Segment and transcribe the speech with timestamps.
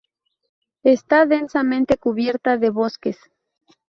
[0.81, 3.19] Está densamente cubierta de bosques.